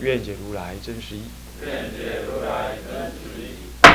[0.00, 1.22] 愿解如来真实义。
[1.60, 3.94] 愿解如来真实义。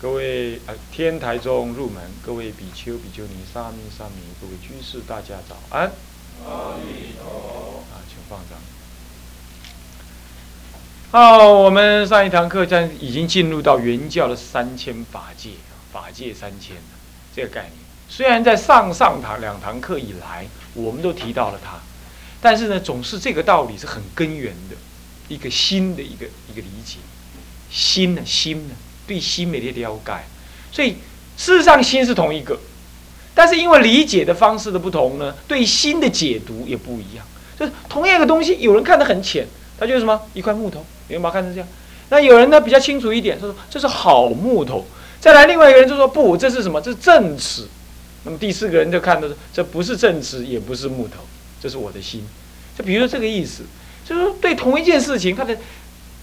[0.00, 5.92] 各位呃，天台中入门，各位比丘、比丘尼、沙弥、沙弥，各位居士，大家早安。
[6.46, 7.84] 阿弥陀佛。
[7.92, 8.58] 啊，请放掌。
[11.12, 15.50] 好，我们上一堂课在已经进入到原教的三千法界，
[15.92, 16.76] 法界三千
[17.34, 17.72] 这个概念。
[18.08, 21.78] 虽然在上上堂两堂课以来，我们都提到了它，
[22.40, 24.76] 但是呢，总是这个道理是很根源的，
[25.28, 26.98] 一个新的一个一个理解，
[27.70, 28.74] 心呢，心呢，
[29.06, 30.12] 对心没的了解，
[30.70, 30.96] 所以
[31.36, 32.58] 事实上心是同一个，
[33.34, 37.26] 但是因为理解的方式的不同呢，对心的解读也不一样。
[37.58, 39.46] 就是同样一个东西，有人看得很浅，
[39.78, 41.68] 他就是什么一块木头，有人把它看成这样。
[42.10, 44.84] 那有人呢比较清楚一点，他说这是好木头。
[45.20, 46.80] 再来另外一个人就说不，这是什么？
[46.80, 47.66] 这是正尺。
[48.24, 51.20] 那么第四个人就看到这不是正尺，也不是木头，
[51.62, 52.26] 这是我的心。
[52.76, 53.62] 就比如说这个意思，
[54.04, 55.56] 就是对同一件事情，他的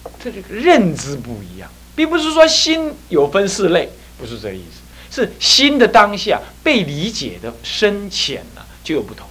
[0.04, 3.88] 他这个认知不一样，并不是说心有分四类，
[4.18, 9.26] 不是这个意思，是心的当下被理解的深浅呢就有不同。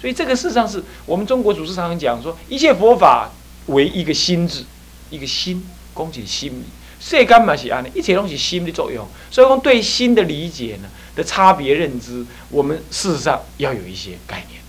[0.00, 3.30] 所以这个事实上是我们中国祖师常常讲说，一切佛法
[3.66, 4.64] 为一个心字，
[5.08, 6.64] 一个心，恭喜心理。
[6.98, 9.06] 世间嘛是安的，一切东西心的作用。
[9.30, 14.60] 所以说对心的理解呢的差别认知，我们事实上要有一些概念。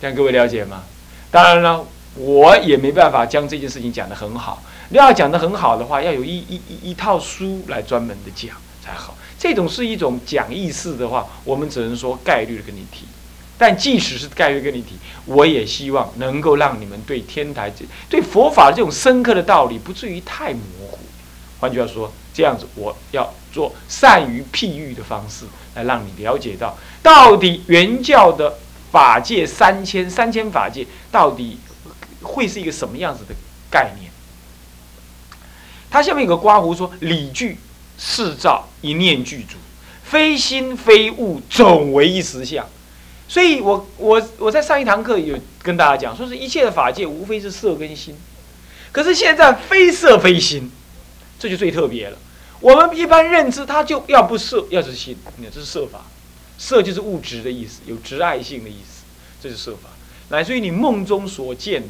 [0.00, 0.84] 让各位了解吗？
[1.30, 4.62] 当然了，我也没办法将这件事情讲得很好。
[4.90, 9.16] 要讲得很好的话，要有一一一一套书来专门的讲才好。
[9.38, 13.04] 这种是一种讲义式的话，我们只能说概率的跟你提。
[13.58, 20.60] 但即使是概率跟你提，我也希望能够让你们对天台这、对佛法这种深刻的道理不至于太模
[20.90, 20.98] 糊。
[21.58, 28.58] 换句话说，这样子我要做善于譬喻的方式，来让你了解到到底原教的
[28.96, 31.58] 法界三千三千法界到底
[32.22, 33.34] 会是一个什么样子的
[33.70, 34.10] 概念。
[35.90, 37.58] 它下面有个刮胡说：理具
[37.98, 39.56] 事照一念具足，
[40.02, 42.66] 非心非物，总为一实相。
[43.28, 48.16] 所以我我我在上一堂课有跟大家讲，说是一切的法界无非是色跟心，
[48.92, 50.70] 可是现在非色非心，
[51.38, 52.16] 这就最特别了。
[52.60, 56.06] 我们一般认知它就要不色，要是心，你看这是色法，
[56.58, 59.04] 色就是物质的意思，有执爱性的意思，
[59.40, 59.90] 这是色法。
[60.28, 61.88] 乃至于你梦中所见的，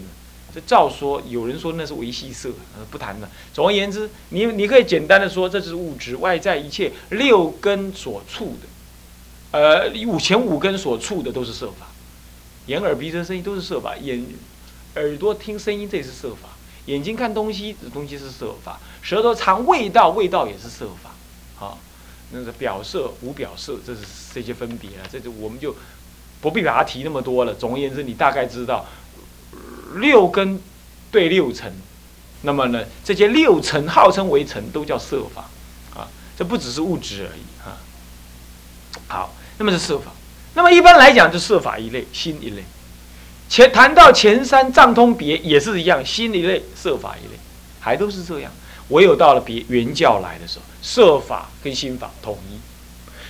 [0.55, 2.51] 这照说有人说那是维系色，
[2.91, 3.31] 不谈了。
[3.55, 8.69] 总而言之，你你可以简单的说，这是物质外在一切六根所触的。
[9.59, 11.87] 呃，五前五根所触的都是色法，
[12.67, 13.97] 眼耳鼻舌身意都是色法。
[13.97, 14.23] 眼
[14.97, 16.51] 耳朵听声音，这也是色法；
[16.87, 21.15] 眼睛看东西，这东西是色法；舌头尝味道，味道也是色法。
[21.55, 21.79] 好，
[22.31, 24.01] 那个表色无表色，这是
[24.35, 25.07] 这些分别了。
[25.11, 25.75] 这就我们就
[26.41, 27.55] 不必把它提那么多了。
[27.55, 28.87] 总而言之，你大概知道
[29.97, 30.61] 六根
[31.11, 31.73] 对六尘，
[32.43, 35.49] 那么呢，这些六尘号称为尘，都叫色法
[35.99, 36.09] 啊。
[36.37, 37.79] 这不只是物质而已啊。
[39.09, 39.35] 好。
[39.59, 40.13] 那么是色法，
[40.53, 42.63] 那么一般来讲就色法一类，心一类。
[43.49, 47.41] 前谈到前三藏通别也是一样，心一类，色法一类，
[47.81, 48.53] 还都是这样。
[48.89, 52.59] 唯有到了别原教来的时候，色法跟心法统一，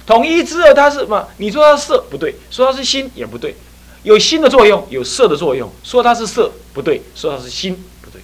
[0.07, 1.29] 统一之后它是什么？
[1.39, 3.55] 你说它色不对，说它是心也不对，
[4.03, 8.21] 有心的作用，有色的作用，说它是色不对，说它是心不对。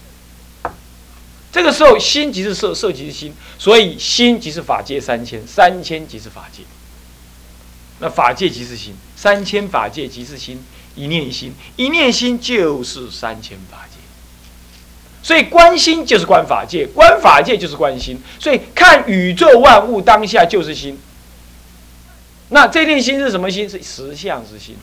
[1.50, 6.62] 这个时候心即是色，色即是心，所以心即是法界三千，三千即是法界。
[7.98, 10.62] 那法界即是心，三千法界即是心，
[10.94, 13.91] 一念心，一念心就是三千法界。
[15.22, 18.20] 所以观心就是观法界，观法界就是观心。
[18.40, 20.98] 所以看宇宙万物当下就是心。
[22.48, 23.68] 那这念心是什么心？
[23.68, 24.76] 是实相之心。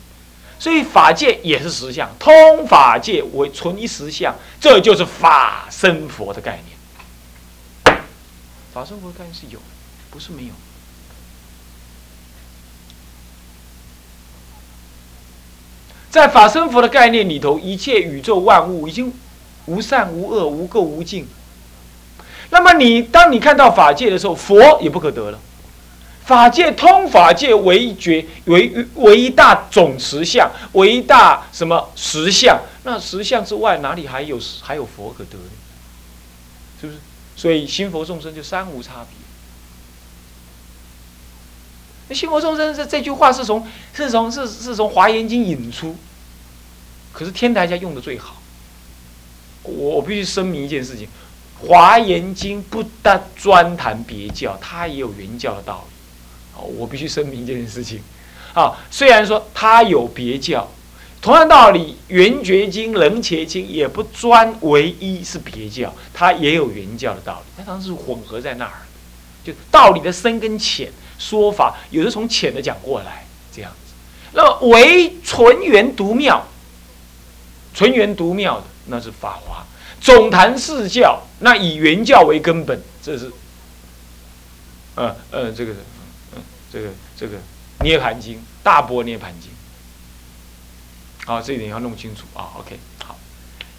[0.58, 7.98] 所以法界也是实相，通法界为纯一实相，这就是法身佛的概念。
[8.74, 9.60] 法身佛的概念是有，
[10.10, 10.50] 不是没有。
[16.10, 19.14] 在法身佛的概念里头，一切宇宙万物已经
[19.70, 21.28] 无善无恶、无垢无净。
[22.50, 25.40] 那么你当你看到法界的时候，佛也不可得了。
[26.26, 32.60] 法界通法界为一觉，为为一大总实相，为一大什么实相？
[32.84, 35.50] 那实相之外，哪里还有还有佛可得呢？
[36.82, 37.00] 是不是？
[37.36, 39.18] 所以心佛众生就三无差别。
[42.10, 45.96] 那心佛众生这这句话是从是从是是从华严经引出，
[47.12, 48.39] 可是天台家用的最好。
[49.70, 51.08] 我我必须声明一件事情：
[51.60, 56.60] 华严经不但专谈别教，它也有原教的道理。
[56.60, 58.02] 哦，我必须声明这件事情。
[58.54, 60.68] 啊，虽然说它有别教，
[61.22, 68.82] 同样道理，圆觉经、楞伽经也不专唯一是别教，它也有原教的道理，它当时是混合在那儿，
[69.44, 73.94] 就道理的深跟浅说法，有的从浅的讲过来这样子。
[74.34, 76.46] 那么唯纯元独妙，
[77.74, 79.66] 纯元独妙的那是法华，
[80.02, 83.32] 总谈四教，那以原教为根本，这是，
[84.96, 85.74] 呃呃，这个，
[86.36, 86.42] 嗯，
[86.72, 87.38] 这个这个。
[87.82, 89.50] 涅盘经，大波涅盘经，
[91.26, 92.52] 好，这一点要弄清楚啊。
[92.58, 93.18] OK，好，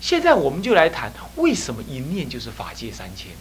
[0.01, 3.33] 现在我们就来谈为什么一念就是法界三千，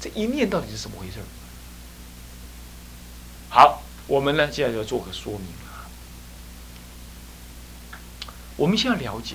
[0.00, 1.14] 这一念到底是什么回事？
[3.48, 5.90] 好，我们呢现在就要做个说明啊。
[8.54, 9.34] 我们先要了解，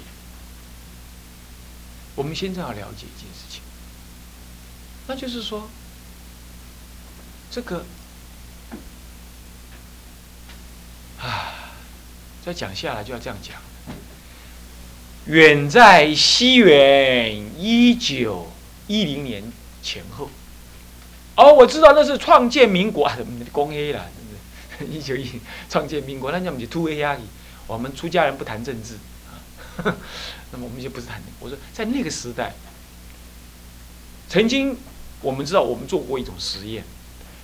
[2.16, 3.62] 我们现在要了解一件事情，
[5.08, 5.70] 那就是说，
[7.50, 7.86] 这个。
[11.20, 11.72] 啊，
[12.46, 13.56] 再讲下来就要这样讲。
[15.26, 18.52] 远在西元一九
[18.88, 19.42] 一零年
[19.82, 20.30] 前后，
[21.38, 23.18] 哦，我知道那是创建民国啊，
[23.54, 24.06] 公 A 了，
[24.92, 25.40] 一九一
[25.70, 27.22] 创建民国，那叫我们就 Two A 而已。
[27.68, 28.98] 我们出家人不谈政治，
[30.52, 31.22] 那么我们就不是谈。
[31.40, 32.54] 我说在那个时代，
[34.30, 34.78] 曾经
[35.22, 36.84] 我们知道我们做过一种实验，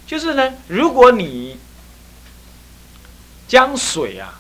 [0.05, 1.57] 就是呢，如果你
[3.47, 4.39] 将水啊，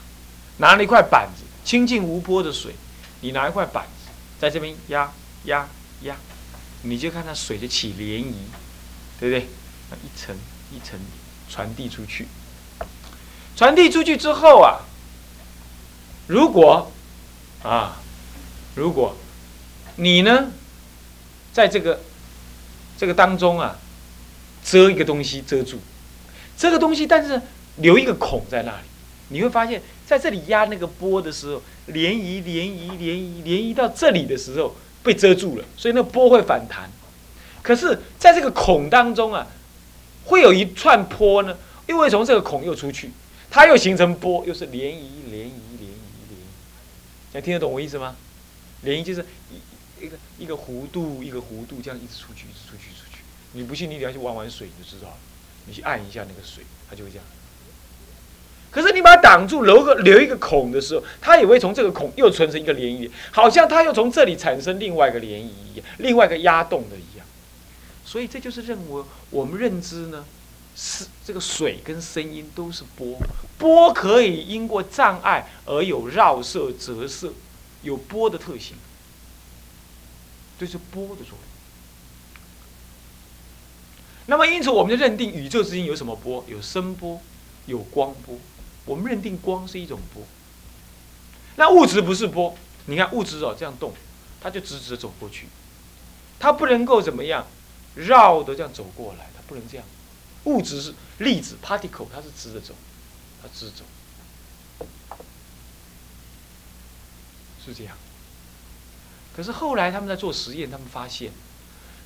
[0.57, 2.75] 拿了一块板子，清净无波的水，
[3.21, 5.11] 你拿一块板子在这边压
[5.45, 5.67] 压
[6.03, 6.15] 压，
[6.83, 8.33] 你就看它水就起涟漪，
[9.19, 9.47] 对不对？
[9.89, 10.35] 那一层
[10.71, 10.99] 一层
[11.49, 12.27] 传递出去，
[13.55, 14.85] 传递出去之后啊，
[16.27, 16.91] 如果
[17.63, 18.01] 啊，
[18.75, 19.15] 如果
[19.97, 20.51] 你呢，
[21.51, 21.99] 在这个
[22.97, 23.77] 这个当中啊，
[24.63, 25.77] 遮一个东西遮住，
[26.57, 27.41] 这个东西，但是
[27.77, 28.87] 留一个孔在那里。
[29.31, 36.89] 你会发现在这里压那个波的时候，涟漪、涟漪、涟漪、涟漪到这里的时候被遮住了，所以那波会反弹。
[37.61, 39.45] 可是，在这个孔当中啊，
[40.25, 41.55] 会有一串波呢，
[41.87, 43.11] 又会从这个孔又出去，
[43.51, 44.95] 它又形成波，又是涟漪、
[45.29, 45.68] 涟漪、
[47.33, 47.39] 涟漪、涟漪。
[47.39, 48.15] 能听得懂我意思吗？
[48.83, 53.19] 涟漪就是一一个一个弧度，一个弧度这样一直出去，一直出去，出去。
[53.53, 55.17] 你不信，你等下去玩玩水你就知道了。
[55.65, 57.25] 你去按一下那个水，它就会这样。
[58.71, 67.25] 可是你把它挡住，留个留一个孔的时候，它也会从这个孔又存成一个涟漪，好像它又从这里产生另外一个涟漪一样，另外一个压动的一样。
[68.05, 70.23] 所以这就是认为我们认知呢，
[70.81, 73.19] 是这个水跟声音都是波，
[73.57, 77.33] 波可以因过障碍而有绕射、折射，
[77.81, 78.77] 有波的特性，
[80.57, 81.39] 这是波的作用。
[84.27, 86.45] 那么因此我们就认定宇宙之间有什么波？
[86.47, 87.21] 有声波，
[87.65, 88.37] 有光波。
[88.85, 90.23] 我们认定光是一种波，
[91.57, 92.55] 那物质不是波。
[92.85, 93.93] 你看物质哦，这样动，
[94.39, 95.47] 它就直直的走过去，
[96.39, 97.45] 它不能够怎么样
[97.95, 99.85] 绕的这样走过来，它不能这样。
[100.45, 102.73] 物质是粒子 particle，它是直着走，
[103.41, 103.83] 它直走，
[107.65, 107.97] 是这样。
[109.35, 111.31] 可是后来他们在做实验，他们发现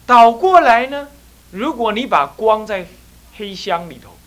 [0.05, 1.07] 倒过来呢，
[1.51, 2.87] 如果你把光在
[3.35, 4.17] 黑箱里头。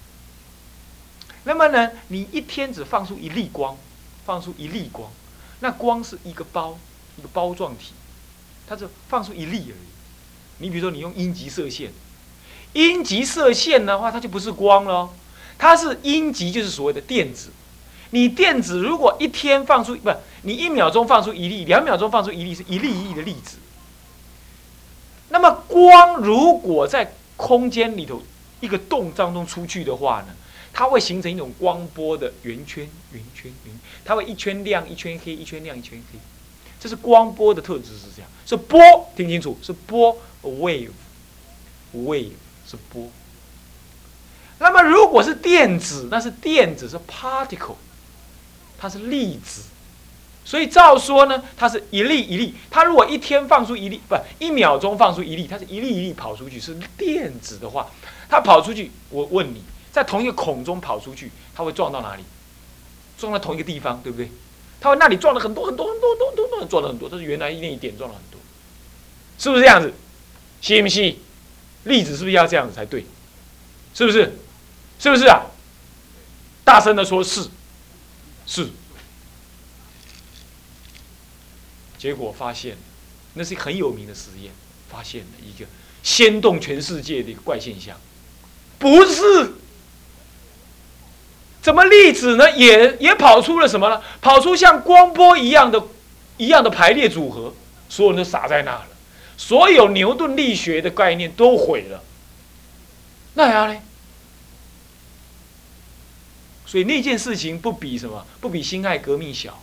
[1.44, 3.76] 那么呢，你一天只放出一粒光，
[4.24, 5.12] 放出一粒光，
[5.60, 6.76] 那光是一个包，
[7.16, 7.92] 一个包状体，
[8.66, 9.86] 它是放出一粒而已。
[10.58, 11.92] 你比如说，你用阴极射线，
[12.76, 15.08] 阴极射线的话，它就不是光了，
[15.56, 17.48] 它是阴极，就是所谓的电子。
[18.10, 23.56] 你电子如果一天放出不，你一秒钟放出一粒，两秒钟放出一粒，是一粒一粒的粒子。
[25.30, 28.22] 那么光如果在空间里头
[28.60, 30.28] 一个洞当中出去的话呢？
[30.72, 36.18] 它会形成一种光波的圆圈，圆圈，圆，它会一圈亮，一圈黑，一圈亮，一圈黑，
[36.78, 38.78] 这是光波的特质是这样，是波，
[39.16, 42.32] 听清楚，是波，wave，wave
[42.68, 43.08] 是波。
[44.58, 47.76] 那么如果是电子，那是电子是 particle，
[48.78, 49.62] 它是粒子，
[50.44, 57.88] 所以照说呢，它是一粒一粒，它如果一天放出一粒，不，一秒钟放出一粒，它是一粒一粒跑出去，是电子的话，
[58.28, 59.62] 它跑出去，我问你。
[59.92, 62.24] 在同一个孔中跑出去，它会撞到哪里？
[63.18, 64.30] 撞在同一个地方，对不对？
[64.78, 67.08] 它会那里撞了很多很多很多很多很多，撞了很多。
[67.08, 68.38] 这是原来那一点撞了很多，
[69.38, 69.90] 是不是这样子？
[70.60, 71.18] 信不信？
[71.86, 73.06] 粒子是不是要这样子才对？
[73.94, 74.38] 是不是？
[74.98, 75.42] 是不是啊？
[76.64, 77.48] 大声的说是，
[78.46, 78.68] 是。
[81.98, 82.76] 结果发现，
[83.34, 84.52] 那是很有名的实验，
[84.90, 85.66] 发现了一个
[86.02, 87.96] 掀动全世界的一个怪现象，
[88.78, 89.54] 不是。
[91.62, 92.50] 怎么粒子呢？
[92.52, 94.00] 也也跑出了什么呢？
[94.20, 95.82] 跑出像光波一样的、
[96.36, 97.52] 一样的排列组合，
[97.88, 98.86] 所有人都傻在那了，
[99.36, 102.02] 所有牛顿力学的概念都毁了。
[103.34, 103.80] 那样呢？
[106.64, 108.26] 所以那件事情不比什么？
[108.40, 109.62] 不比辛亥革命小。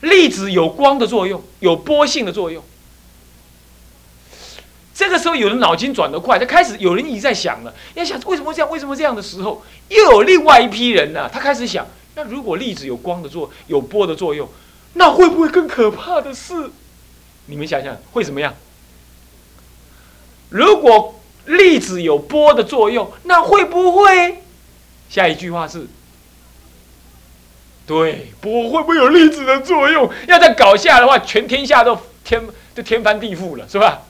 [0.00, 2.62] 粒子有光的作用，有波性的作用。
[4.94, 8.70] 这个时候，有人脑筋转得快，他开始有人已经在想了，要想为什么这样？
[8.70, 11.28] 为什么这样的时候，又有另外一批人呢？
[11.28, 14.48] 他开始想：那如果粒子有光的作，有波的作用，
[14.94, 16.70] 那会不会更可怕的是？
[17.46, 18.54] 你们想想会怎么样？
[20.50, 24.42] 如果粒子有波的作用，那会不会？
[25.10, 25.86] 下一句话是：
[27.86, 30.10] 对，波会不会有粒子的作用？
[30.26, 32.42] 要再搞下的话，全天下都天
[32.74, 34.02] 就天翻地覆了，是吧？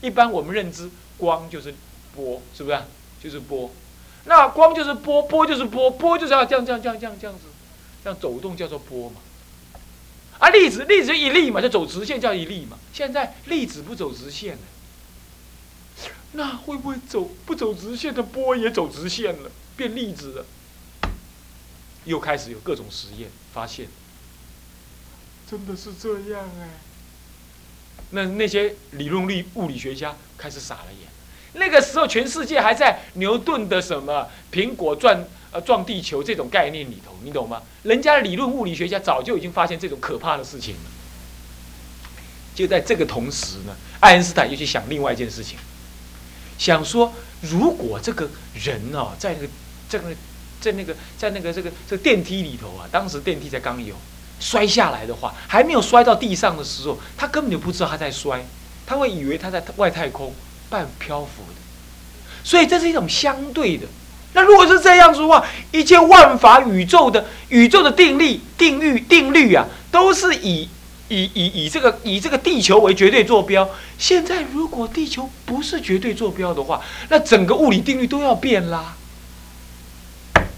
[0.00, 1.74] 一般我们认知，光就是
[2.14, 2.78] 波，是不是？
[3.22, 3.70] 就是波。
[4.24, 7.44] 那光就是波，波就是波，波就是要这样这样这样这样这样子，
[8.04, 9.16] 这样走动叫做波嘛。
[10.38, 12.78] 啊，粒子粒子一粒嘛，就走直线叫一粒嘛。
[12.92, 14.62] 现在粒子不走直线了，
[16.32, 20.46] 那会不会走不走直线的波也走直线了，变粒子了？
[22.04, 23.88] 又开始有各种实验，发现
[25.50, 26.68] 真的是这样哎。
[28.10, 31.08] 那那些理论力物理学家开始傻了眼。
[31.54, 37.62] 那个时候，全世界还在牛顿的什么苹果撞呃撞地球这种概念里头，你懂吗？
[37.82, 40.90] 人家理论物理学家早就已经发现这种可怕的事情了。
[42.54, 45.58] 就在这个同时呢，爱因斯坦又去想另外一件事情，
[46.58, 47.12] 想说
[47.42, 49.48] 如果这个人哦，在那个
[49.88, 50.16] 在那个
[50.60, 53.94] 在那个在那个这个这个电梯里头啊，当时电梯才刚有。
[54.40, 58.40] 摔下来的话，还没有摔到地上的时候，他根本就不知道他在摔，
[58.86, 60.32] 他会以为他在外太空
[60.70, 61.60] 半漂浮的，
[62.44, 63.88] 所以这是一种相对的。
[64.32, 70.68] 那如果是这样子的话，一切万法宇宙的宇宙的定律、定律、定律啊，都是以
[71.08, 73.68] 以以以这个以这个地球为绝对坐标。
[73.98, 78.94] 现在如果地球不是绝对坐标的话，那整个物理定律都要变啦。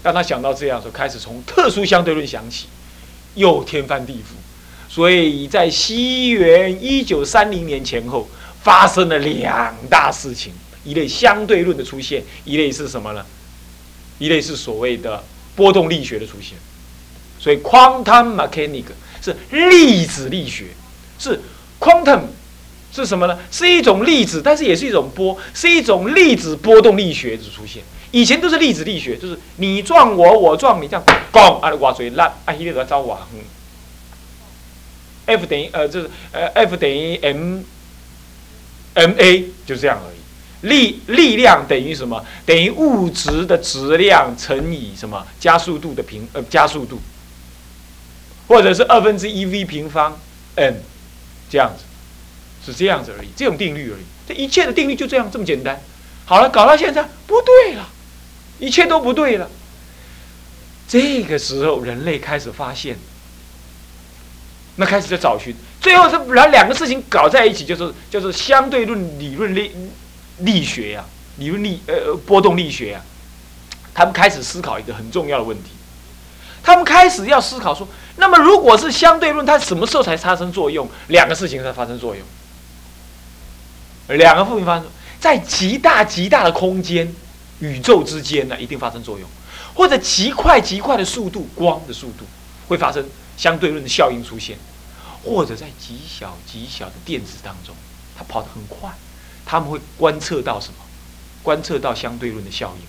[0.03, 2.67] 当他想到这样的时候，开始从特殊相对论想起。
[3.35, 8.27] 又天翻地覆，所以在西元一九三零年前后
[8.61, 10.51] 发生了两大事情：
[10.83, 13.25] 一类相对论的出现，一类是什么呢？
[14.21, 15.23] 一类是所谓的
[15.55, 16.55] 波动力学的出现。
[17.39, 20.65] 所以，quantum mechanics 是粒子力学，
[21.17, 21.41] 是
[21.79, 22.21] quantum
[22.93, 23.39] 是什么呢？
[23.49, 27.81] 是一种粒子，但是也是一种波，是一种粒子波动力学的出现。
[28.11, 33.39] 以前都是粒子力学，就是你撞我，我撞你，这样，嘣，啊，瓦水烂，啊，一列在招瓦，嗯
[35.25, 40.20] ，F 等于呃，就是呃，F 等于 m，m a 就这样而已。
[40.61, 42.23] 力力量等于什么？
[42.45, 46.99] 等于物质的质量乘以什么加速度的平呃加速度，
[48.47, 50.17] 或者是二分之一 v 平方
[50.55, 50.73] m，
[51.49, 51.83] 这样子，
[52.65, 54.03] 是这样子而已，这种定律而已。
[54.27, 55.81] 这一切的定律就这样这么简单。
[56.25, 57.89] 好了，搞到现在不对了。
[58.59, 59.49] 一切都不对了。
[60.87, 62.95] 这个时候，人类开始发现，
[64.75, 69.71] 那开始在找寻，最后是把两个事情搞在一起，就是就是相对论理论力
[70.41, 71.05] 力学呀，
[71.37, 73.01] 理论力呃波动力学呀。
[73.93, 75.71] 他们开始思考一个很重要的问题，
[76.63, 80.89] 他们开始要思考说，那么如果是相对论，它什么时候才发生作用？
[81.07, 82.25] 两个事情才发生作用，
[84.17, 84.85] 两个事情发生
[85.19, 87.13] 在极大极大的空间。
[87.59, 89.29] 宇宙之间呢，一定发生作用，
[89.75, 92.25] 或者极快极快的速度，光的速度
[92.67, 93.07] 会发生
[93.37, 94.57] 相对论的效应出现，
[95.23, 97.75] 或者在极小极小的电子当中，
[98.17, 98.89] 它跑得很快，
[99.45, 100.75] 他们会观测到什么？
[101.43, 102.85] 观测到相对论的效应，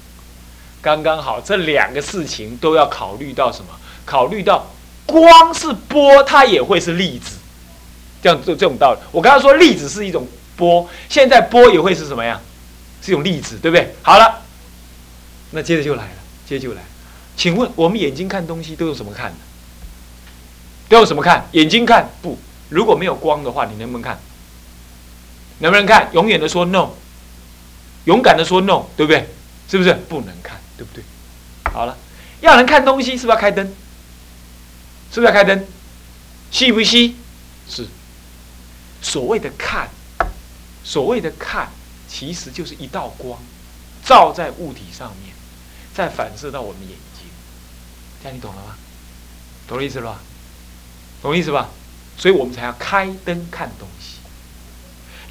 [0.83, 3.69] 刚刚好这两个事情都要考虑到什么？
[4.05, 4.67] 考虑到
[5.07, 7.37] 光是波，它也会是粒子，
[8.23, 8.99] 这样这这种道理。
[9.11, 12.39] 我刚刚说粒子是一种波，现在波也会是什么呀？
[13.01, 13.95] 是一种粒子，对不对？
[14.03, 14.43] 好了。
[15.53, 16.17] 那接着就来了，
[16.47, 16.83] 接着就来。
[17.37, 19.39] 请问我们眼睛看东西都用什么看的？
[20.91, 21.49] 都用什么看？
[21.53, 22.39] 眼睛看不？
[22.69, 24.21] 如果没有光的话，你能不能看？
[25.63, 26.11] 能不能看？
[26.13, 26.91] 永远的说 no，
[28.05, 29.29] 勇敢的说 no，对不对？
[29.69, 30.61] 是不是不能看？
[30.77, 31.05] 对不对？
[31.73, 31.97] 好了，
[32.41, 33.65] 要能看东西，是不是要开灯？
[35.13, 35.65] 是不是要开灯？
[36.51, 37.17] 吸不吸？
[37.69, 37.87] 是。
[39.01, 39.89] 所谓的看，
[40.83, 41.71] 所谓的看，
[42.09, 43.39] 其实就是一道光，
[44.05, 45.33] 照在物体上面，
[45.95, 47.27] 再反射到我们眼睛。
[48.21, 48.75] 这样你懂了吗？
[49.69, 50.21] 懂了意思了吧？
[51.23, 51.69] 懂意思吧？
[52.19, 54.17] 所以我们才要开灯看东西。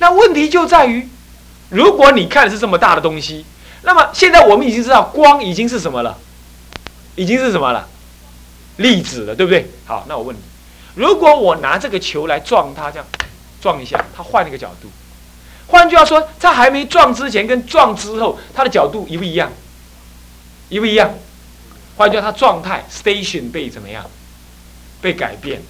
[0.02, 1.08] 那问题就在于，
[1.70, 3.46] 如果你看是这么大的东西，
[3.84, 6.18] 那么现在我们已经知道光已经是什么了，
[7.16, 7.88] 已经是什么了？
[8.78, 9.70] 粒子了，对不对？
[9.86, 10.40] 好，那我问你，
[10.96, 13.06] 如果我拿这个球来撞它，这样
[13.62, 14.90] 撞一下，它换了一个角度。
[15.68, 19.52] 换句话说，它还没撞之前跟撞之后，它的角度一不一样？
[20.70, 21.14] 一不一样？
[21.96, 24.04] 换句话说，它状态 station 被怎么样？
[25.00, 25.62] 被改变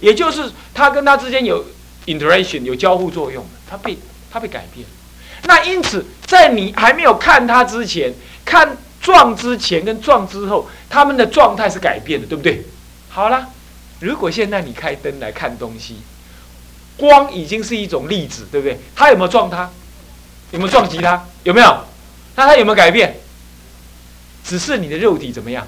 [0.00, 1.64] 也就是它跟它之间有
[2.08, 3.98] interaction 有交互作用它被
[4.30, 4.86] 它被改变。
[5.44, 8.12] 那因此，在你还没有看它之前，
[8.44, 12.64] 看撞之前跟撞之后，它们的状态是改变的，对不对？
[13.08, 13.48] 好了，
[14.00, 15.98] 如果现在你开灯来看东西，
[16.96, 18.78] 光已经是一种粒子，对不对？
[18.96, 19.70] 它有没有撞它？
[20.50, 21.24] 有没有撞击它？
[21.44, 21.84] 有没有？
[22.34, 23.16] 那它有没有改变？
[24.44, 25.66] 只是你的肉体怎么样？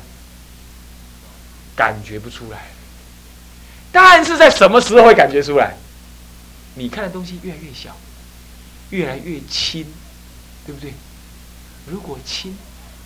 [1.77, 2.69] 感觉不出来。
[3.93, 5.77] 但是在什么时候会感觉出来？
[6.75, 7.97] 你看的东西越来越小，
[8.91, 9.85] 越来越轻，
[10.67, 10.93] 对不对？
[11.87, 12.57] 如果轻，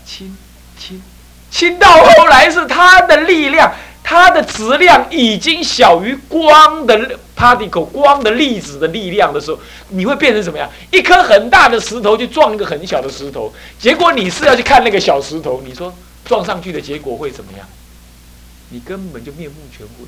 [0.05, 0.37] 轻，
[0.79, 1.01] 轻，
[1.51, 10.71] 轻到后来是它的力量，它的质量已经小于光的 particle 光的粒子的力量的时候，你会变成什么样？
[10.91, 15.95] 一颗很大的石头去撞一个很小的石头，结果你是要去看那个小石头，你说
[16.25, 17.67] 撞上去的结果会怎么样？
[18.71, 20.05] 你根本就面目全非。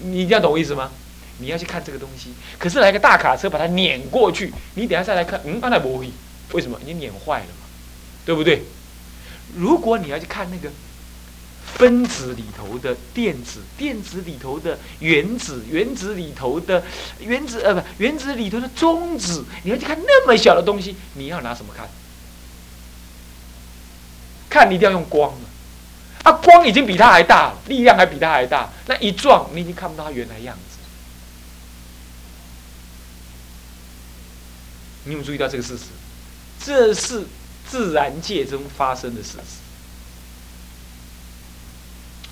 [0.00, 0.90] 你一定要懂我意思吗？
[1.38, 6.10] 你要去看这个东西，可是来个大卡车把它碾过去，你等下再来看，嗯，那不会，
[6.52, 6.78] 为什么？
[6.84, 7.66] 你碾坏了嘛，
[8.24, 8.62] 对不对？
[9.56, 10.70] 如果你要去看那个
[11.76, 16.82] 分子里头的电子，电子里头的原子，原子里头的
[17.20, 21.88] 原子，呃，不，原子里头的中子，你要去看那么小的东西，你要拿什么看？
[24.48, 25.34] 看，你一定要用光。
[26.22, 30.75] 啊光已经比它还大，力量还比它还大，那一撞，你已经看不到它原来样子。
[35.06, 35.84] 你有没有注意到这个事实？
[36.64, 37.24] 这是
[37.68, 39.62] 自然界中发生的事实。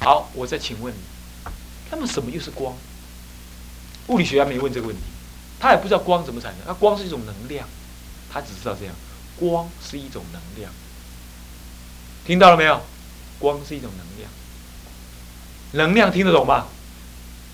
[0.00, 0.98] 好，我再请问你，
[1.90, 2.76] 那么什么又是光？
[4.08, 5.02] 物理学家没问这个问题，
[5.58, 6.60] 他也不知道光怎么产生。
[6.66, 7.66] 那光是一种能量，
[8.30, 8.94] 他只知道这样，
[9.38, 10.70] 光是一种能量。
[12.26, 12.82] 听到了没有？
[13.38, 14.30] 光是一种能量，
[15.72, 16.66] 能量听得懂吗？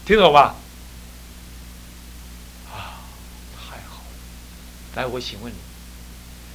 [0.06, 0.54] 听得懂吗？
[2.72, 3.00] 啊，
[3.54, 4.16] 太好了！
[4.96, 5.56] 来，我请问你，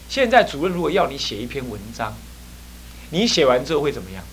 [0.09, 2.15] 现在主任如果要你写一篇文章，
[3.09, 4.23] 你写完之后会怎么样？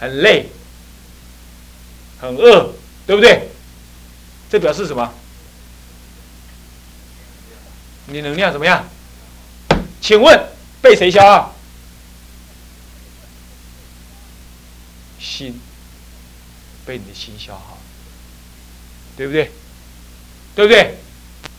[0.00, 0.48] 很累，
[2.20, 2.72] 很饿，
[3.06, 3.48] 对不对？
[4.50, 5.12] 这表示什么？
[8.06, 8.86] 你能量怎么样？
[10.00, 10.48] 请问
[10.82, 11.54] 被谁消耗？
[15.18, 15.58] 心
[16.84, 17.78] 被你的心消耗，
[19.16, 19.50] 对不对？
[20.54, 20.98] 对不对？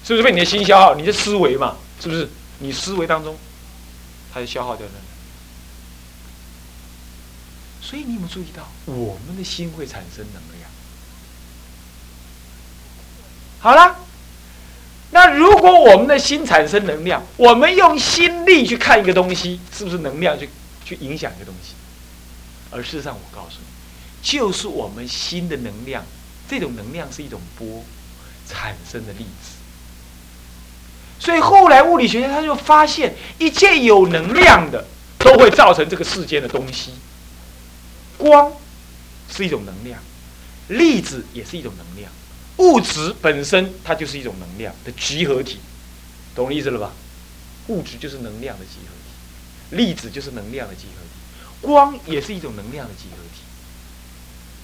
[0.06, 0.94] 是不是被你的心消耗？
[0.94, 2.30] 你的思维嘛，是不是？
[2.60, 3.36] 你思维当中，
[4.32, 4.92] 它就消耗掉了。
[7.82, 10.70] 所以你有没有注意到，我们的心会产生能量？
[13.60, 13.96] 好了，
[15.10, 20.48] 那如果我们的心产生能量，我们用心力去看一个东西，是不是能量去
[20.86, 21.74] 去影响一个东西？
[22.70, 23.66] 而事实上，我告诉你，
[24.22, 26.06] 就是我们心的能量，
[26.48, 27.84] 这种能量是一种波
[28.48, 29.55] 产生的粒子。
[31.20, 34.86] 所以后来物理学家他就发现，一切有能量的
[35.18, 36.92] 都会造成这个世间的东西。
[38.18, 38.52] 光
[39.30, 40.00] 是一种能量，
[40.68, 42.12] 粒子也是一种能量，
[42.58, 45.60] 物质本身它就是一种能量的集合体，
[46.36, 46.92] 懂我意思了吧？
[47.68, 51.68] 物质就是能量的集合体，粒子就是能量的集合体。
[51.68, 53.42] 光也是一种能量的集合体。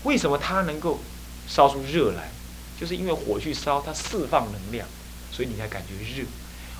[0.03, 0.99] 为什么它能够
[1.47, 2.29] 烧出热来？
[2.79, 4.87] 就是因为火去烧，它释放能量，
[5.31, 6.25] 所以你才感觉热。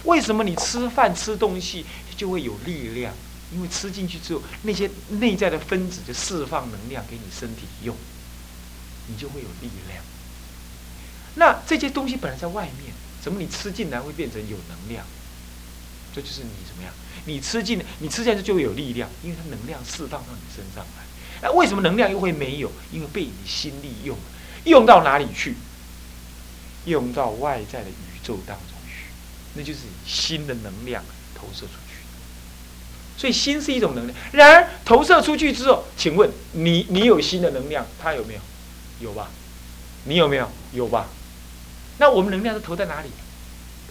[0.03, 1.85] 为什么你吃饭吃东西
[2.17, 3.13] 就会有力量？
[3.53, 7.95] 因为吃进去之后，那些内在的分子就释放能量给你身体用，
[9.07, 10.03] 你就会有力量。
[11.35, 15.05] 那这些东西本来在外面，怎么你吃进来会变成有能量？
[16.15, 16.93] 这就是你怎么样？
[17.25, 21.03] 你吃进，你吃下去就会有力量，因为它能量释放到你身上来。
[21.41, 22.71] 那为什么能量又会没有？
[22.91, 24.17] 因为被你心利用，
[24.63, 25.55] 用到哪里去？
[26.85, 27.89] 用到外在的
[28.23, 29.05] 宙当中去，
[29.53, 31.03] 那就是心的能量
[31.35, 31.95] 投射出去。
[33.17, 34.17] 所以心是一种能量。
[34.31, 38.41] 然而投射出去之后，请问你，你有心的能量，它有没有？
[38.99, 39.29] 有吧？
[40.05, 40.49] 你有没有？
[40.73, 41.07] 有吧？
[41.99, 43.09] 那我们能量都投在哪里？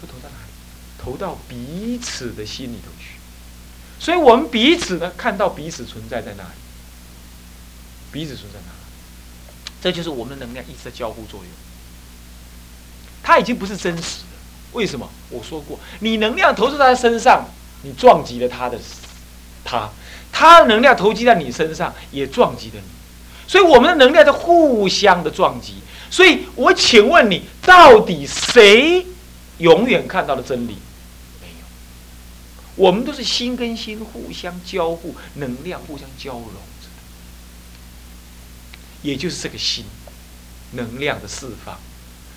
[0.01, 0.53] 都投在哪里？
[0.99, 3.21] 投到彼此的心里头去。
[3.99, 6.51] 所以我们彼此呢，看到彼此存在在哪里？
[8.11, 9.73] 彼此存在哪里？
[9.81, 11.49] 这就是我们的能量一直在交互作用。
[13.31, 14.37] 它已经不是真实的。
[14.73, 15.09] 为什么？
[15.29, 17.49] 我说过，你能量投射在他身上，
[17.83, 18.77] 你撞击了他的
[19.65, 19.89] 他，
[20.33, 22.83] 他的能量投击在你身上，也撞击了你。
[23.47, 25.75] 所以我们的能量在互相的撞击。
[26.11, 29.07] 所以我请问你，到底谁
[29.59, 30.79] 永远看到了真理？
[31.41, 31.65] 没有。
[32.75, 36.47] 我们都是心跟心互相交互，能量互相交融
[36.83, 36.89] 着，
[39.03, 39.85] 也就是这个心
[40.73, 41.79] 能量的释放，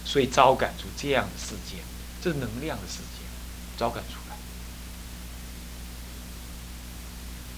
[0.05, 1.81] 所以招感出这样的世界。
[2.21, 3.25] 这是能量的世界，
[3.77, 4.35] 招感出来，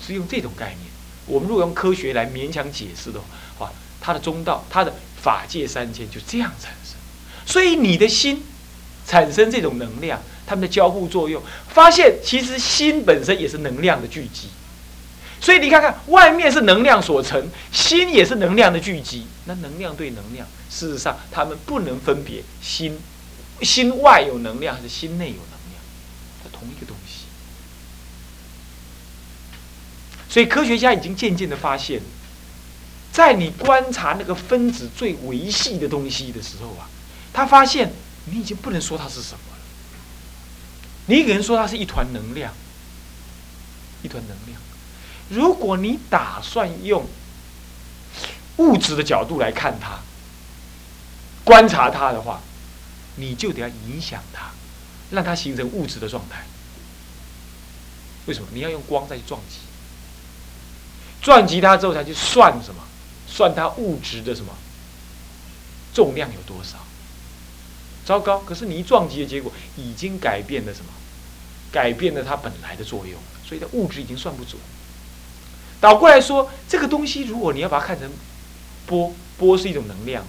[0.04, 0.92] 是用这种概念。
[1.28, 3.20] 我们如果用科学来勉强解释的
[3.60, 6.98] 话，它的中道，它的法界三千就这样产生。
[7.46, 8.44] 所以你的心
[9.06, 14.50] 产生这种能量，它们的交互作用，发现其实心本身也是能量的聚集。
[15.46, 19.28] 所以你看看，外面是能量所成，心也是能量的聚集。
[19.46, 23.00] 那能量对能量，事实上他们不能分别心。
[23.62, 25.80] 心外有能量还是心内有能量？
[26.44, 27.26] 它同一个东西。
[30.28, 32.02] 所以科学家已经渐渐的发现，
[33.12, 36.90] 在你观察那个分子最维系的东西的时候啊，
[37.32, 37.94] 他发现
[38.32, 39.58] 你已经不能说它是什么了。
[41.06, 42.52] 你只能说它是一团能量，
[44.02, 44.60] 一团能量。
[45.30, 47.06] 如果你打算用
[48.58, 50.00] 物质的角度来看它，
[51.44, 52.42] 观察它的话，
[53.16, 54.52] 你就得要影响它，
[55.12, 56.46] 让它形成物质的状态。
[58.26, 58.48] 为什么？
[58.54, 59.58] 你要用光再去撞击，
[61.22, 62.82] 撞击它之后才去算什么？
[63.28, 64.54] 算它物质的什么
[65.94, 66.78] 重量有多少？
[68.06, 68.40] 糟糕！
[68.40, 70.92] 可是你一撞击的结果已经改变了什么？
[71.72, 74.62] 改变了它本来的作用，所以它物质已经算不准。
[75.82, 78.10] 倒过来说，这个东西如果你要把它看成
[78.86, 80.26] 波，波是一种能量。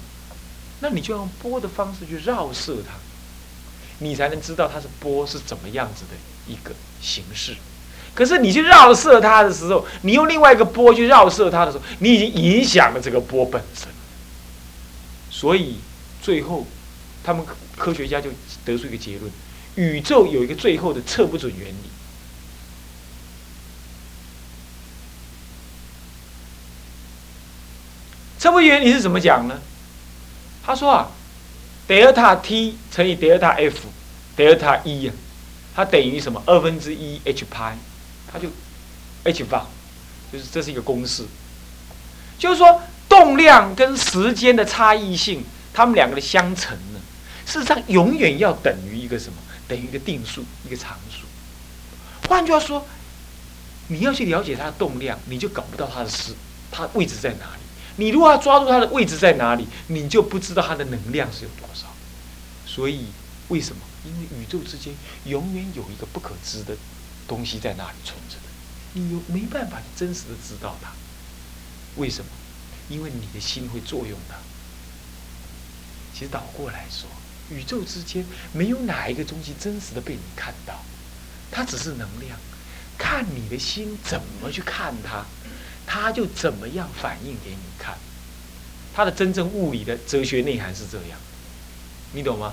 [0.81, 2.93] 那你就用波的方式去绕射它，
[4.01, 7.57] 你才能知道它是波是怎么样子的一个形式。
[8.15, 13.89] 可是你去绕射它的时候，你用另外一个波去绕射它的时候，你已经影响了这个波本身。
[15.31, 15.77] 所以
[16.23, 16.67] 最后，
[17.25, 17.45] 他们
[17.77, 18.31] 科学家就
[18.65, 19.31] 得出一个结论：
[19.77, 21.96] 宇宙有一个最后的测不准原理。
[28.47, 29.61] 测不准原理是怎么讲呢？
[30.65, 31.11] 他说啊，
[31.89, 33.89] 德尔塔 T 乘以德尔塔 F，
[34.37, 35.15] 德尔塔一啊，
[35.75, 36.41] 它等于什么？
[36.47, 37.77] 二分之一 h 派，
[38.31, 38.49] 它就
[39.25, 39.67] h 法，
[40.33, 41.25] 就是这是一个公式。
[42.39, 45.43] 就是说，动量跟时间的差异性，
[45.75, 47.01] 它们两个的相乘呢，
[47.45, 49.39] 事实上永远要等于一个什么？
[49.67, 51.27] 等于一个定数，一个常数。
[52.29, 52.87] 换句话说，
[53.89, 56.33] 你要去了解它的动量，你就搞不到它的时，
[56.71, 57.66] 它位置在哪里。
[57.97, 61.87] 你如果要抓住它的位置在哪里，你就不知道它的能量是有多少。
[62.67, 63.07] 所以，
[63.49, 63.83] 为什么？
[64.05, 66.77] 因为宇宙之间永远有一个不可知的
[67.27, 68.43] 东西在那里存着的，
[68.93, 70.93] 你又没办法真实的知道它。
[71.97, 72.31] 为什么？
[72.89, 74.37] 因为你的心会作用它。
[76.15, 77.09] 其实倒过来说，
[77.51, 80.85] 宇宙之间没有哪一个东西真实的被你看到，
[81.51, 82.39] 它只是能量，
[82.97, 85.25] 看你的心怎么去看它。
[85.87, 87.95] 他就怎么样反应给你看，
[88.95, 91.19] 他的真正物理的哲学内涵是这样，
[92.13, 92.53] 你懂吗？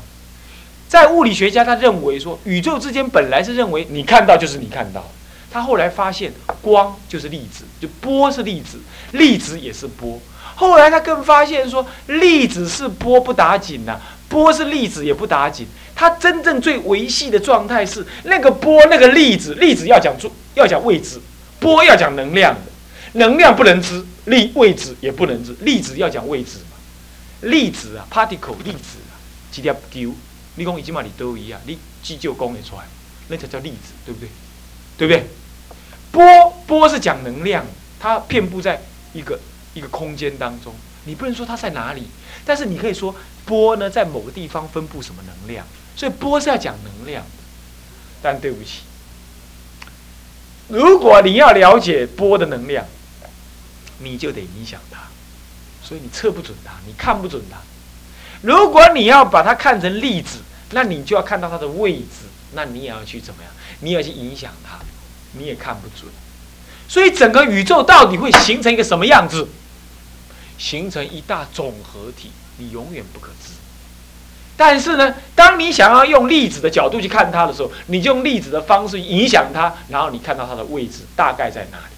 [0.88, 5.10] 在物理学家他认为说，宇宙之间本来是认为你看到就是你看到，
[5.52, 8.80] 他后来发现光就是粒子，就波是粒子，
[9.14, 10.22] 粒子也是波。
[10.56, 15.66] 后来他更发现说，粒子是波不打紧呐，波是粒子也不打紧。
[15.96, 21.20] 它真正最维系的状态是那个波那个粒子，粒子要讲出要讲位置，
[21.60, 22.73] 波要讲能量的。
[23.14, 26.78] 能量不能知，粒位置也不能知，粒子要讲位置嘛？
[27.42, 29.14] 粒子啊，particle 粒子啊，
[29.52, 30.14] 几条丢？
[30.56, 32.84] 你讲已经嘛，你都一样，你急救功也出来，
[33.28, 34.30] 那才叫粒子，对不对？
[34.98, 35.26] 对不对？
[36.12, 36.24] 波
[36.68, 37.66] 波是讲能量，
[38.00, 38.82] 它遍布在
[39.14, 39.40] 一个
[39.74, 40.74] 一个空间当中，
[41.06, 42.04] 你不能说它在哪里，
[42.46, 47.30] 但是你可以说波呢在某个地方分布什么能量，所以波是要讲能量的。
[48.22, 48.82] 但对不起，
[50.68, 52.86] 如果你要了解波的能量，
[54.04, 55.00] 你就得影响它，
[55.82, 57.58] 所以你测不准它，你看不准它。
[58.42, 60.40] 如果你要把它看成粒子，
[60.72, 63.52] 那你就要看到它的位置，那你也要去怎么样？
[63.80, 64.80] 你也要去影响它，
[65.34, 66.12] 你也看不准。
[66.88, 69.48] 所以整个宇宙到底会形成一个什么样子？
[70.58, 73.54] 形成一大总合体，你永远不可知。
[74.56, 81.93] 但是呢，当你想要用粒子的角度去看它的时候，你就用粒子的方式影响它，然后你看到它的位置大概在哪里。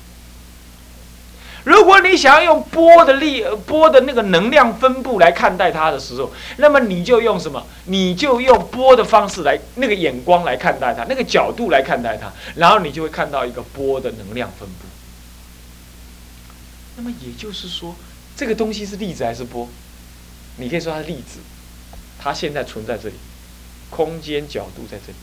[1.65, 7.65] 如果你想要用波的力、波的那个能量分布来看待它的时候，那么你就用什么？
[7.85, 14.85] 你就用波的方式来那个眼光来看待它，那个角度来看待它，然后你就会看到一个波的能量分布。
[16.97, 17.95] 那么也就是说，
[18.37, 19.67] 这个东西是粒子还是波？
[20.57, 21.39] 你可以说它是粒子，
[22.19, 23.15] 它现在存在这里，
[23.89, 25.17] 空间角度在这里，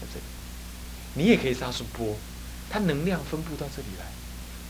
[0.00, 0.24] 在这里。
[1.14, 2.16] 你也可以说它是波，
[2.70, 4.06] 它能量分布到这里来。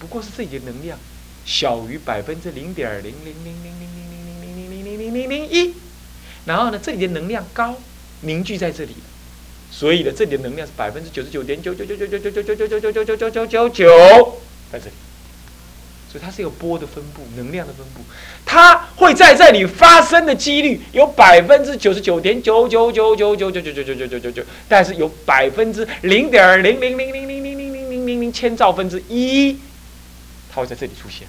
[0.03, 0.99] 不过是这里的能量
[1.45, 5.73] 小于百分之零点零零零零零零零零零零零零零零一，
[6.45, 7.77] 然后呢，这里的能量高
[8.23, 8.97] 凝聚在这里，
[9.71, 14.39] 所以呢，这里的能量是百分之九十九点九九九九九九九九九九九九九九九九
[14.73, 14.93] 在这里，
[16.11, 18.01] 所以它是有波的分布，能量的分布，
[18.45, 29.57] 它会在这里发生的几率有百分之九十九点九九九九九九九九九九九九九，但是有百分之零点零零零零零零零零零零千兆分之一。
[30.55, 31.27] 它会在这里出现，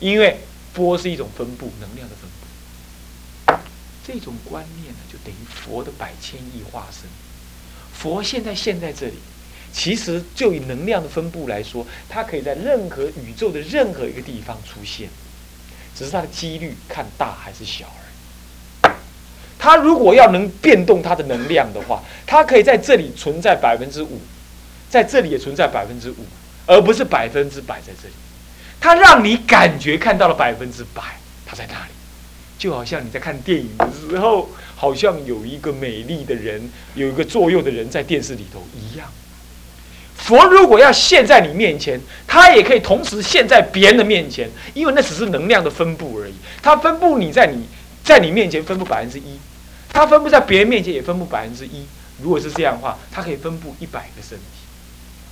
[0.00, 0.38] 因为
[0.72, 3.62] 波是一种分布能量的分布。
[4.04, 7.02] 这种观念呢，就等于佛的百千亿化身。
[7.92, 9.14] 佛现在现在这里，
[9.72, 15.08] 其实就以能量的分布来说，它可以在任何宇宙的任何一个地方出现，
[15.94, 18.94] 只是它的几率看大还是小而已。
[19.58, 24.20] 它如果要能变动它的能量的话，它可以在这里存在百分之五，
[24.90, 26.26] 在这里也存在百分之五，
[26.66, 28.14] 而不是百分之百在这里。
[28.82, 31.00] 它让你感觉看到了百分之百，
[31.46, 31.92] 它在那里，
[32.58, 39.06] 就好像你在看电影的时候，好像有一个美丽的人，有一个作用的人在电视里头一样。
[40.16, 46.34] 佛如果要现在你面前，他也可以同时现在别人的面前，因为那只是能量的分布而已。
[46.60, 47.64] 它分布你在你
[48.02, 49.38] 在你面前分布百分之一，
[49.92, 51.86] 它分布在别人面前也分布百分之一。
[52.20, 54.61] 如果是这样的话，它可以分布一百个身体。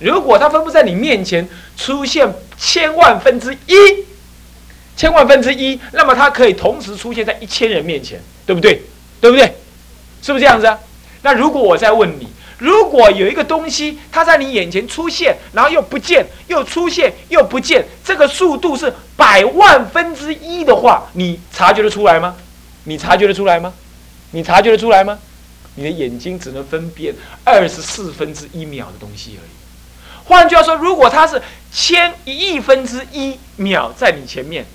[0.01, 3.75] 如果它分布在你面前出现千万分之一，
[4.97, 8.81] 千万分之一，那么它可以同时出现在一千人面前，对不对？
[9.21, 9.45] 对不对？
[10.21, 10.77] 是不是这样子啊？
[11.21, 22.35] 那如果我再问你，如果有一个东西它在你眼前出现，然后又不见，又出现又不见，这个速度是百万分之一的话，你察觉得出来吗？
[22.85, 23.71] 你察觉得出来吗？
[24.31, 25.19] 你察觉得出来吗？
[25.75, 27.13] 你的眼睛只能分辨
[27.45, 29.60] 二十四分之一秒的东西而已。
[30.31, 31.41] 换句话说，如果他是
[31.73, 34.65] 千一亿分之一秒在你前面，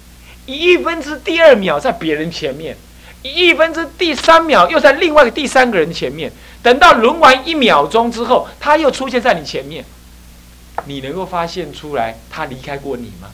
[0.45, 2.77] 一亿分之第二秒在别人前面，
[3.23, 6.31] 一亿分之第三秒又在另外一个第三个人前面，
[6.62, 9.83] 等到轮完一秒钟之后，他又出现在你前面，
[10.85, 13.31] 你能够发现出来他离开过你吗？